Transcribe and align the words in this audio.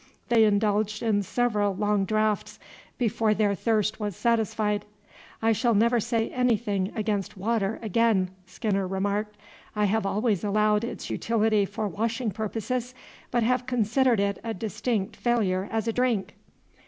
They 0.29 0.45
indulged 0.45 1.03
in 1.03 1.21
several 1.21 1.75
long 1.75 2.05
draughts 2.05 2.57
before 2.97 3.35
their 3.35 3.53
thirst 3.53 3.99
was 3.99 4.15
satisfied. 4.15 4.83
"I 5.43 5.51
shall 5.51 5.75
never 5.75 5.99
say 5.99 6.29
anything 6.31 6.91
against 6.95 7.37
water 7.37 7.77
again," 7.83 8.31
Skinner 8.47 8.87
remarked. 8.87 9.37
"I 9.75 9.85
have 9.85 10.07
always 10.07 10.43
allowed 10.43 10.83
its 10.83 11.11
utility 11.11 11.65
for 11.65 11.87
washing 11.87 12.31
purposes, 12.31 12.95
but 13.29 13.43
have 13.43 13.67
considered 13.67 14.19
it 14.19 14.39
a 14.43 14.55
distinct 14.55 15.15
failure 15.17 15.69
as 15.71 15.87
a 15.87 15.93
drink. 15.93 16.33